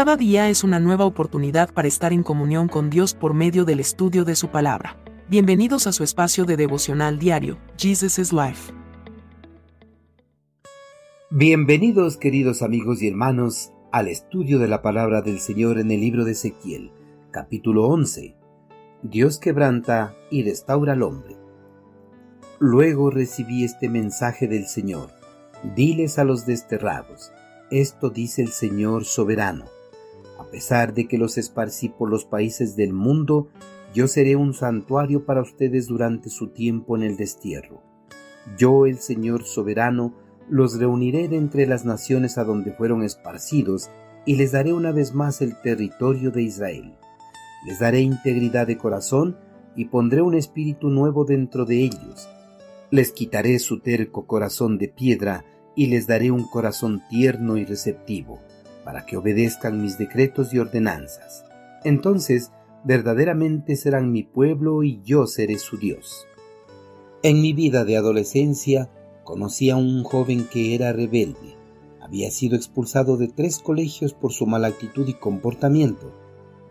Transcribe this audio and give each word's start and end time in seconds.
Cada 0.00 0.16
día 0.16 0.48
es 0.48 0.64
una 0.64 0.80
nueva 0.80 1.04
oportunidad 1.04 1.74
para 1.74 1.86
estar 1.86 2.14
en 2.14 2.22
comunión 2.22 2.68
con 2.68 2.88
Dios 2.88 3.12
por 3.12 3.34
medio 3.34 3.66
del 3.66 3.80
estudio 3.80 4.24
de 4.24 4.34
su 4.34 4.48
palabra. 4.48 4.96
Bienvenidos 5.28 5.86
a 5.86 5.92
su 5.92 6.04
espacio 6.04 6.46
de 6.46 6.56
devocional 6.56 7.18
diario, 7.18 7.58
Jesus 7.76 8.18
is 8.18 8.32
Life. 8.32 8.72
Bienvenidos 11.28 12.16
queridos 12.16 12.62
amigos 12.62 13.02
y 13.02 13.08
hermanos 13.08 13.74
al 13.92 14.08
estudio 14.08 14.58
de 14.58 14.68
la 14.68 14.80
palabra 14.80 15.20
del 15.20 15.38
Señor 15.38 15.78
en 15.78 15.90
el 15.90 16.00
libro 16.00 16.24
de 16.24 16.32
Ezequiel, 16.32 16.92
capítulo 17.30 17.86
11. 17.88 18.36
Dios 19.02 19.38
quebranta 19.38 20.16
y 20.30 20.44
restaura 20.44 20.94
al 20.94 21.02
hombre. 21.02 21.36
Luego 22.58 23.10
recibí 23.10 23.64
este 23.64 23.90
mensaje 23.90 24.48
del 24.48 24.66
Señor. 24.66 25.10
Diles 25.76 26.18
a 26.18 26.24
los 26.24 26.46
desterrados, 26.46 27.32
esto 27.70 28.08
dice 28.08 28.40
el 28.40 28.48
Señor 28.48 29.04
soberano. 29.04 29.66
A 30.40 30.44
pesar 30.50 30.94
de 30.94 31.06
que 31.06 31.18
los 31.18 31.38
esparcí 31.38 31.88
por 31.88 32.10
los 32.10 32.24
países 32.24 32.74
del 32.76 32.92
mundo, 32.92 33.48
yo 33.94 34.08
seré 34.08 34.36
un 34.36 34.54
santuario 34.54 35.24
para 35.24 35.42
ustedes 35.42 35.86
durante 35.86 36.30
su 36.30 36.48
tiempo 36.48 36.96
en 36.96 37.02
el 37.02 37.16
destierro. 37.16 37.82
Yo, 38.56 38.86
el 38.86 38.98
Señor 38.98 39.44
soberano, 39.44 40.14
los 40.48 40.78
reuniré 40.78 41.28
de 41.28 41.36
entre 41.36 41.66
las 41.66 41.84
naciones 41.84 42.38
a 42.38 42.44
donde 42.44 42.72
fueron 42.72 43.02
esparcidos 43.02 43.90
y 44.24 44.36
les 44.36 44.52
daré 44.52 44.72
una 44.72 44.92
vez 44.92 45.14
más 45.14 45.40
el 45.42 45.60
territorio 45.60 46.30
de 46.30 46.42
Israel. 46.42 46.94
Les 47.66 47.78
daré 47.78 48.00
integridad 48.00 48.66
de 48.66 48.78
corazón 48.78 49.36
y 49.76 49.84
pondré 49.84 50.22
un 50.22 50.34
espíritu 50.34 50.88
nuevo 50.88 51.24
dentro 51.24 51.64
de 51.64 51.82
ellos 51.82 52.28
les 52.90 53.12
quitaré 53.12 53.58
su 53.60 53.80
terco 53.80 54.26
corazón 54.26 54.76
de 54.76 54.88
piedra 54.88 55.44
y 55.76 55.86
les 55.86 56.06
daré 56.06 56.30
un 56.30 56.44
corazón 56.44 57.02
tierno 57.08 57.56
y 57.56 57.64
receptivo, 57.64 58.40
para 58.84 59.06
que 59.06 59.16
obedezcan 59.16 59.80
mis 59.80 59.98
decretos 59.98 60.52
y 60.52 60.58
ordenanzas. 60.58 61.44
Entonces 61.84 62.50
verdaderamente 62.84 63.76
serán 63.76 64.12
mi 64.12 64.22
pueblo 64.22 64.82
y 64.82 65.00
yo 65.02 65.26
seré 65.26 65.58
su 65.58 65.78
Dios. 65.78 66.26
En 67.22 67.40
mi 67.40 67.52
vida 67.52 67.84
de 67.84 67.96
adolescencia 67.96 68.90
conocí 69.24 69.70
a 69.70 69.76
un 69.76 70.02
joven 70.04 70.46
que 70.50 70.74
era 70.74 70.92
rebelde. 70.92 71.56
Había 72.00 72.30
sido 72.30 72.56
expulsado 72.56 73.16
de 73.16 73.28
tres 73.28 73.58
colegios 73.58 74.14
por 74.14 74.32
su 74.32 74.46
mala 74.46 74.68
actitud 74.68 75.06
y 75.06 75.14
comportamiento. 75.14 76.12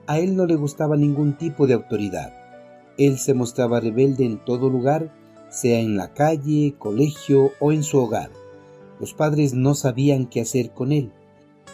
A 0.07 0.19
él 0.19 0.35
no 0.35 0.45
le 0.45 0.55
gustaba 0.55 0.97
ningún 0.97 1.37
tipo 1.37 1.67
de 1.67 1.75
autoridad. 1.75 2.33
Él 2.97 3.17
se 3.19 3.33
mostraba 3.33 3.79
rebelde 3.79 4.25
en 4.25 4.43
todo 4.43 4.69
lugar 4.69 5.11
sea 5.49 5.79
en 5.79 5.97
la 5.97 6.13
calle, 6.13 6.75
colegio 6.77 7.51
o 7.59 7.71
en 7.71 7.83
su 7.83 7.97
hogar. 7.97 8.31
Los 8.99 9.13
padres 9.13 9.53
no 9.53 9.73
sabían 9.73 10.27
qué 10.27 10.41
hacer 10.41 10.71
con 10.71 10.91
él. 10.91 11.11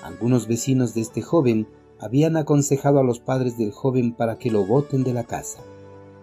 Algunos 0.06 0.48
vecinos 0.48 0.94
de 0.94 1.02
este 1.02 1.22
joven 1.24 1.68
habían 2.00 2.38
aconsejado 2.38 3.00
a 3.00 3.04
los 3.04 3.20
padres 3.20 3.58
del 3.58 3.72
joven 3.72 4.14
para 4.14 4.38
que 4.38 4.52
lo 4.52 4.64
boten 4.64 5.04
de 5.04 5.14
la 5.14 5.24
casa. 5.24 5.60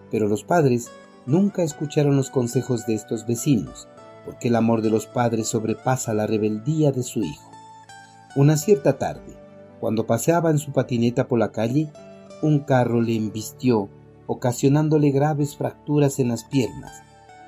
Pero 0.09 0.29
los 0.29 0.43
padres 0.43 0.89
nunca 1.25 1.63
escucharon 1.63 2.15
los 2.15 2.29
consejos 2.29 2.85
de 2.85 2.93
estos 2.93 3.27
vecinos, 3.27 3.89
porque 4.25 4.47
el 4.47 4.55
amor 4.55 4.81
de 4.81 4.89
los 4.89 5.05
padres 5.05 5.49
sobrepasa 5.49 6.13
la 6.13 6.27
rebeldía 6.27 6.93
de 6.93 7.03
su 7.03 7.19
hijo. 7.23 7.51
Una 8.37 8.55
cierta 8.55 8.97
tarde, 8.97 9.35
cuando 9.81 10.07
paseaba 10.07 10.49
en 10.49 10.59
su 10.59 10.71
patineta 10.71 11.27
por 11.27 11.39
la 11.39 11.51
calle, 11.51 11.91
un 12.41 12.59
carro 12.59 13.01
le 13.01 13.17
embistió, 13.17 13.89
ocasionándole 14.27 15.11
graves 15.11 15.57
fracturas 15.57 16.19
en 16.19 16.29
las 16.29 16.45
piernas 16.45 17.03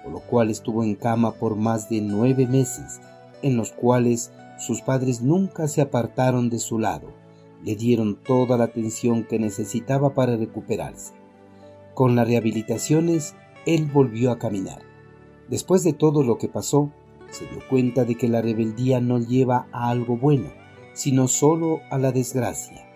por 0.05 0.13
lo 0.13 0.19
cual 0.19 0.51
estuvo 0.51 0.83
en 0.83 0.93
cama 0.93 1.31
por 1.33 1.55
más 1.55 1.89
de 1.89 1.99
nueve 1.99 2.45
meses, 2.45 3.01
en 3.41 3.57
los 3.57 3.71
cuales 3.71 4.31
sus 4.57 4.81
padres 4.81 5.21
nunca 5.21 5.67
se 5.67 5.81
apartaron 5.81 6.49
de 6.49 6.59
su 6.59 6.79
lado, 6.79 7.13
le 7.63 7.75
dieron 7.75 8.15
toda 8.15 8.57
la 8.57 8.65
atención 8.65 9.23
que 9.23 9.39
necesitaba 9.39 10.13
para 10.13 10.37
recuperarse. 10.37 11.13
Con 11.93 12.15
las 12.15 12.27
rehabilitaciones, 12.27 13.35
él 13.65 13.85
volvió 13.85 14.31
a 14.31 14.39
caminar. 14.39 14.81
Después 15.49 15.83
de 15.83 15.93
todo 15.93 16.23
lo 16.23 16.37
que 16.37 16.47
pasó, 16.47 16.91
se 17.29 17.45
dio 17.47 17.59
cuenta 17.69 18.05
de 18.05 18.15
que 18.15 18.27
la 18.27 18.41
rebeldía 18.41 19.01
no 19.01 19.19
lleva 19.19 19.67
a 19.71 19.89
algo 19.89 20.17
bueno, 20.17 20.49
sino 20.93 21.27
solo 21.27 21.79
a 21.89 21.97
la 21.97 22.11
desgracia. 22.11 22.87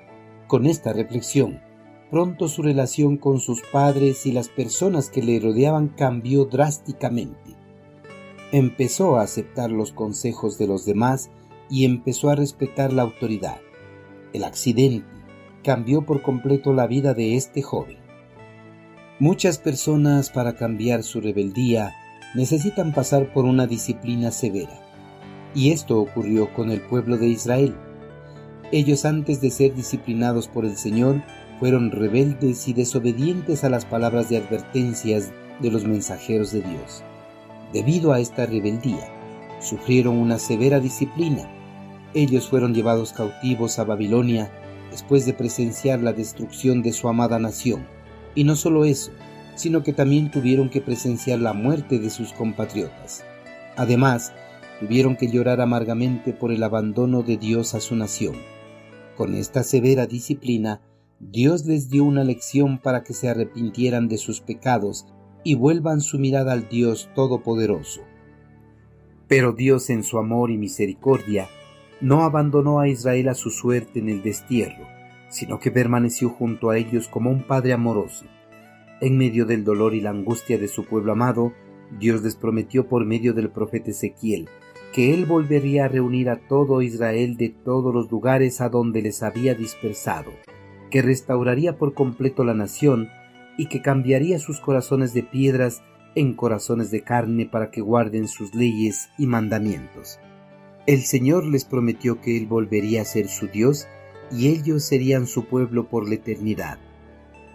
Con 0.47 0.65
esta 0.65 0.93
reflexión, 0.93 1.61
Pronto 2.09 2.47
su 2.47 2.63
relación 2.63 3.17
con 3.17 3.39
sus 3.39 3.61
padres 3.61 4.25
y 4.25 4.31
las 4.31 4.49
personas 4.49 5.11
que 5.11 5.21
le 5.21 5.39
rodeaban 5.39 5.89
cambió 5.89 6.45
drásticamente. 6.45 7.55
Empezó 8.51 9.17
a 9.17 9.21
aceptar 9.21 9.69
los 9.69 9.93
consejos 9.93 10.57
de 10.57 10.65
los 10.65 10.85
demás 10.85 11.29
y 11.69 11.85
empezó 11.85 12.29
a 12.29 12.35
respetar 12.35 12.91
la 12.93 13.03
autoridad. 13.03 13.59
El 14.33 14.43
accidente 14.43 15.05
cambió 15.63 16.05
por 16.05 16.21
completo 16.21 16.73
la 16.73 16.87
vida 16.87 17.13
de 17.13 17.35
este 17.35 17.61
joven. 17.61 17.97
Muchas 19.19 19.57
personas 19.57 20.29
para 20.29 20.55
cambiar 20.55 21.03
su 21.03 21.19
rebeldía 21.19 21.93
necesitan 22.35 22.93
pasar 22.93 23.33
por 23.33 23.45
una 23.45 23.67
disciplina 23.67 24.31
severa. 24.31 24.79
Y 25.53 25.71
esto 25.71 25.99
ocurrió 25.99 26.53
con 26.53 26.71
el 26.71 26.81
pueblo 26.81 27.17
de 27.17 27.27
Israel. 27.27 27.75
Ellos 28.71 29.03
antes 29.03 29.41
de 29.41 29.49
ser 29.49 29.73
disciplinados 29.73 30.47
por 30.47 30.63
el 30.63 30.77
Señor 30.77 31.23
fueron 31.59 31.91
rebeldes 31.91 32.67
y 32.67 32.73
desobedientes 32.73 33.63
a 33.63 33.69
las 33.69 33.83
palabras 33.85 34.29
de 34.29 34.37
advertencias 34.37 35.31
de 35.59 35.71
los 35.71 35.85
mensajeros 35.85 36.51
de 36.51 36.61
Dios. 36.61 37.03
Debido 37.73 38.13
a 38.13 38.19
esta 38.19 38.45
rebeldía, 38.45 39.07
sufrieron 39.59 40.17
una 40.17 40.39
severa 40.39 40.79
disciplina. 40.79 41.49
Ellos 42.13 42.49
fueron 42.49 42.73
llevados 42.73 43.13
cautivos 43.13 43.77
a 43.77 43.83
Babilonia 43.83 44.51
después 44.89 45.25
de 45.25 45.33
presenciar 45.33 46.01
la 46.01 46.13
destrucción 46.13 46.81
de 46.81 46.91
su 46.91 47.07
amada 47.07 47.37
nación. 47.37 47.85
Y 48.33 48.43
no 48.43 48.55
solo 48.55 48.85
eso, 48.85 49.11
sino 49.55 49.83
que 49.83 49.93
también 49.93 50.31
tuvieron 50.31 50.69
que 50.69 50.81
presenciar 50.81 51.39
la 51.39 51.53
muerte 51.53 51.99
de 51.99 52.09
sus 52.09 52.33
compatriotas. 52.33 53.23
Además, 53.75 54.33
tuvieron 54.79 55.15
que 55.17 55.29
llorar 55.29 55.61
amargamente 55.61 56.33
por 56.33 56.51
el 56.51 56.63
abandono 56.63 57.21
de 57.21 57.37
Dios 57.37 57.75
a 57.75 57.79
su 57.79 57.95
nación. 57.95 58.35
Con 59.15 59.35
esta 59.35 59.63
severa 59.63 60.07
disciplina, 60.07 60.81
Dios 61.19 61.65
les 61.65 61.89
dio 61.89 62.05
una 62.05 62.23
lección 62.23 62.79
para 62.79 63.03
que 63.03 63.13
se 63.13 63.27
arrepintieran 63.27 64.07
de 64.07 64.17
sus 64.17 64.39
pecados 64.39 65.05
y 65.43 65.55
vuelvan 65.55 66.01
su 66.01 66.17
mirada 66.17 66.53
al 66.53 66.69
Dios 66.69 67.09
Todopoderoso. 67.13 68.01
Pero 69.27 69.51
Dios 69.51 69.89
en 69.89 70.03
su 70.03 70.17
amor 70.17 70.49
y 70.49 70.57
misericordia 70.57 71.49
no 72.01 72.23
abandonó 72.23 72.79
a 72.79 72.87
Israel 72.87 73.29
a 73.29 73.33
su 73.33 73.49
suerte 73.49 73.99
en 73.99 74.09
el 74.09 74.21
destierro, 74.21 74.87
sino 75.29 75.59
que 75.59 75.71
permaneció 75.71 76.29
junto 76.29 76.69
a 76.69 76.77
ellos 76.77 77.07
como 77.07 77.29
un 77.29 77.43
Padre 77.43 77.73
amoroso. 77.73 78.25
En 79.01 79.17
medio 79.17 79.45
del 79.45 79.63
dolor 79.63 79.93
y 79.93 80.01
la 80.01 80.09
angustia 80.09 80.57
de 80.57 80.67
su 80.67 80.85
pueblo 80.85 81.11
amado, 81.11 81.53
Dios 81.99 82.21
les 82.23 82.35
prometió 82.35 82.87
por 82.87 83.05
medio 83.05 83.33
del 83.33 83.49
profeta 83.49 83.91
Ezequiel 83.91 84.49
que 84.93 85.13
él 85.13 85.25
volvería 85.25 85.85
a 85.85 85.87
reunir 85.87 86.29
a 86.29 86.47
todo 86.47 86.81
Israel 86.81 87.37
de 87.37 87.49
todos 87.49 87.93
los 87.93 88.11
lugares 88.11 88.59
a 88.59 88.69
donde 88.69 89.01
les 89.01 89.21
había 89.21 89.53
dispersado 89.53 90.31
que 90.89 91.01
restauraría 91.01 91.77
por 91.77 91.93
completo 91.93 92.43
la 92.43 92.53
nación 92.53 93.09
y 93.57 93.67
que 93.67 93.81
cambiaría 93.81 94.39
sus 94.39 94.59
corazones 94.59 95.13
de 95.13 95.23
piedras 95.23 95.83
en 96.15 96.33
corazones 96.33 96.91
de 96.91 97.01
carne 97.01 97.45
para 97.45 97.71
que 97.71 97.81
guarden 97.81 98.27
sus 98.27 98.55
leyes 98.55 99.09
y 99.17 99.27
mandamientos. 99.27 100.19
El 100.89 101.03
Señor 101.03 101.45
les 101.45 101.65
prometió 101.65 102.19
que 102.19 102.35
Él 102.35 102.47
volvería 102.47 103.03
a 103.03 103.05
ser 103.05 103.27
su 103.27 103.45
Dios 103.45 103.87
y 104.31 104.47
ellos 104.47 104.83
serían 104.83 105.27
su 105.27 105.45
pueblo 105.45 105.87
por 105.87 106.09
la 106.09 106.15
eternidad. 106.15 106.79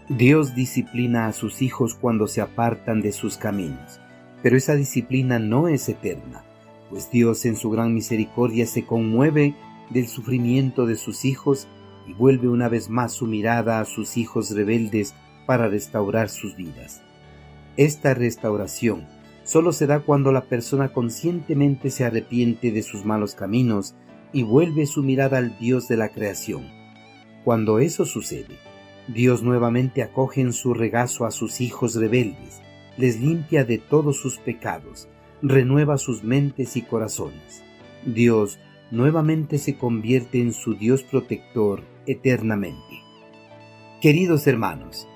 Dios 0.08 0.54
disciplina 0.54 1.26
a 1.26 1.32
sus 1.32 1.60
hijos 1.60 1.96
cuando 1.96 2.28
se 2.28 2.40
apartan 2.40 3.00
de 3.00 3.10
sus 3.10 3.36
caminos, 3.36 4.00
pero 4.40 4.56
esa 4.56 4.76
disciplina 4.76 5.40
no 5.40 5.66
es 5.66 5.88
eterna, 5.88 6.44
pues 6.90 7.10
Dios 7.10 7.44
en 7.44 7.56
su 7.56 7.70
gran 7.70 7.92
misericordia 7.92 8.68
se 8.68 8.86
conmueve 8.86 9.56
del 9.90 10.06
sufrimiento 10.06 10.86
de 10.86 10.94
sus 10.94 11.24
hijos 11.24 11.66
y 12.06 12.12
vuelve 12.12 12.46
una 12.46 12.68
vez 12.68 12.88
más 12.88 13.14
su 13.14 13.26
mirada 13.26 13.80
a 13.80 13.84
sus 13.84 14.16
hijos 14.16 14.52
rebeldes 14.52 15.12
para 15.44 15.66
restaurar 15.66 16.28
sus 16.28 16.54
vidas. 16.54 17.02
Esta 17.76 18.14
restauración 18.14 19.08
solo 19.44 19.72
se 19.72 19.86
da 19.86 20.00
cuando 20.00 20.32
la 20.32 20.46
persona 20.46 20.92
conscientemente 20.92 21.90
se 21.90 22.04
arrepiente 22.04 22.72
de 22.72 22.82
sus 22.82 23.04
malos 23.04 23.34
caminos 23.34 23.94
y 24.32 24.42
vuelve 24.42 24.86
su 24.86 25.02
mirada 25.02 25.38
al 25.38 25.58
Dios 25.58 25.86
de 25.86 25.96
la 25.96 26.08
creación. 26.08 26.66
Cuando 27.44 27.78
eso 27.78 28.04
sucede, 28.04 28.58
Dios 29.06 29.42
nuevamente 29.42 30.02
acoge 30.02 30.40
en 30.40 30.52
su 30.52 30.74
regazo 30.74 31.26
a 31.26 31.30
sus 31.30 31.60
hijos 31.60 31.94
rebeldes, 31.94 32.62
les 32.96 33.20
limpia 33.20 33.64
de 33.64 33.78
todos 33.78 34.16
sus 34.16 34.38
pecados, 34.38 35.08
renueva 35.42 35.98
sus 35.98 36.24
mentes 36.24 36.76
y 36.76 36.82
corazones. 36.82 37.62
Dios 38.06 38.58
nuevamente 38.90 39.58
se 39.58 39.76
convierte 39.76 40.40
en 40.40 40.52
su 40.52 40.74
Dios 40.74 41.02
protector 41.02 41.82
eternamente. 42.06 43.02
Queridos 44.00 44.46
hermanos, 44.46 45.06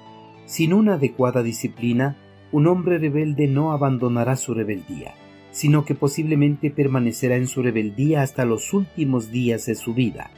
sin 0.44 0.72
una 0.72 0.94
adecuada 0.94 1.42
disciplina, 1.42 2.16
un 2.52 2.66
hombre 2.66 2.98
rebelde 2.98 3.46
no 3.46 3.72
abandonará 3.72 4.36
su 4.36 4.54
rebeldía, 4.54 5.14
sino 5.50 5.84
que 5.84 5.94
posiblemente 5.94 6.70
permanecerá 6.70 7.36
en 7.36 7.46
su 7.46 7.62
rebeldía 7.62 8.22
hasta 8.22 8.44
los 8.44 8.72
últimos 8.72 9.30
días 9.30 9.66
de 9.66 9.74
su 9.74 9.94
vida. 9.94 10.30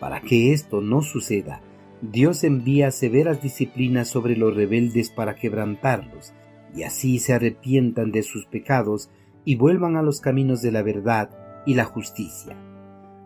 Para 0.00 0.20
que 0.20 0.52
esto 0.52 0.80
no 0.80 1.02
suceda, 1.02 1.60
Dios 2.02 2.44
envía 2.44 2.90
severas 2.90 3.42
disciplinas 3.42 4.08
sobre 4.08 4.36
los 4.36 4.54
rebeldes 4.54 5.10
para 5.10 5.34
quebrantarlos, 5.34 6.32
y 6.74 6.82
así 6.82 7.18
se 7.18 7.32
arrepientan 7.32 8.12
de 8.12 8.22
sus 8.22 8.46
pecados 8.46 9.10
y 9.44 9.56
vuelvan 9.56 9.96
a 9.96 10.02
los 10.02 10.20
caminos 10.20 10.62
de 10.62 10.70
la 10.70 10.82
verdad 10.82 11.30
y 11.66 11.74
la 11.74 11.84
justicia. 11.84 12.56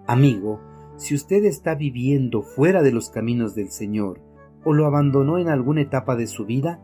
Amigo, 0.07 0.61
si 0.97 1.15
usted 1.15 1.45
está 1.45 1.75
viviendo 1.75 2.43
fuera 2.43 2.83
de 2.83 2.93
los 2.93 3.11
caminos 3.11 3.55
del 3.55 3.71
Señor 3.71 4.21
o 4.65 4.73
lo 4.73 4.87
abandonó 4.87 5.39
en 5.39 5.49
alguna 5.49 5.83
etapa 5.83 6.17
de 6.17 6.27
su 6.27 6.47
vida, 6.47 6.81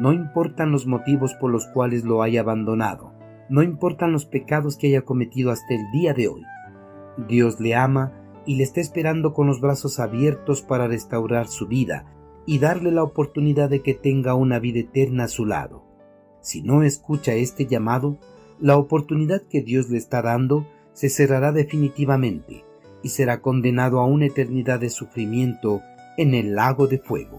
no 0.00 0.14
importan 0.14 0.72
los 0.72 0.86
motivos 0.86 1.34
por 1.34 1.50
los 1.50 1.66
cuales 1.66 2.04
lo 2.04 2.22
haya 2.22 2.40
abandonado, 2.40 3.12
no 3.50 3.62
importan 3.62 4.12
los 4.12 4.24
pecados 4.24 4.78
que 4.78 4.86
haya 4.86 5.02
cometido 5.02 5.50
hasta 5.50 5.74
el 5.74 5.90
día 5.92 6.14
de 6.14 6.28
hoy. 6.28 6.42
Dios 7.28 7.60
le 7.60 7.74
ama 7.74 8.12
y 8.46 8.56
le 8.56 8.64
está 8.64 8.80
esperando 8.80 9.34
con 9.34 9.46
los 9.46 9.60
brazos 9.60 10.00
abiertos 10.00 10.62
para 10.62 10.88
restaurar 10.88 11.48
su 11.48 11.66
vida 11.66 12.06
y 12.46 12.60
darle 12.60 12.92
la 12.92 13.02
oportunidad 13.02 13.68
de 13.68 13.82
que 13.82 13.92
tenga 13.92 14.34
una 14.34 14.58
vida 14.58 14.80
eterna 14.80 15.24
a 15.24 15.28
su 15.28 15.44
lado. 15.44 15.84
Si 16.40 16.62
no 16.62 16.82
escucha 16.82 17.34
este 17.34 17.66
llamado, 17.66 18.16
la 18.58 18.78
oportunidad 18.78 19.42
que 19.42 19.60
Dios 19.60 19.90
le 19.90 19.98
está 19.98 20.22
dando 20.22 20.66
se 20.94 21.10
cerrará 21.10 21.52
definitivamente 21.52 22.64
y 23.02 23.10
será 23.10 23.42
condenado 23.42 24.00
a 24.00 24.06
una 24.06 24.26
eternidad 24.26 24.80
de 24.80 24.88
sufrimiento 24.88 25.82
en 26.16 26.32
el 26.32 26.54
lago 26.54 26.86
de 26.86 26.98
fuego. 26.98 27.38